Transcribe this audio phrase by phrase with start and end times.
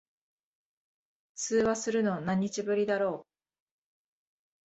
[1.35, 3.27] 通話するの、何日ぶりだろ。